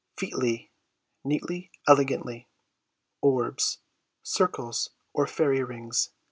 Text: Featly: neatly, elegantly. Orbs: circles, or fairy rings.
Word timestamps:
Featly: 0.17 0.71
neatly, 1.23 1.69
elegantly. 1.87 2.47
Orbs: 3.21 3.81
circles, 4.23 4.89
or 5.13 5.27
fairy 5.27 5.63
rings. 5.63 6.09